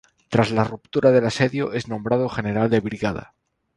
Tras 0.29 0.49
la 0.49 0.63
ruptura 0.63 1.11
del 1.11 1.27
asedio 1.27 1.73
es 1.73 1.87
nombrado 1.87 2.27
general 2.27 2.71
de 2.71 2.79
brigada. 2.79 3.35